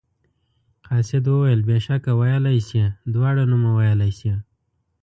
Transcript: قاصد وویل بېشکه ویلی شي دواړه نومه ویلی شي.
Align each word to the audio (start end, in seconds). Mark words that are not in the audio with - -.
قاصد 0.87 1.23
وویل 1.27 1.61
بېشکه 1.69 2.11
ویلی 2.19 2.59
شي 2.67 2.83
دواړه 3.13 3.43
نومه 3.51 3.71
ویلی 3.77 4.11
شي. 4.19 4.33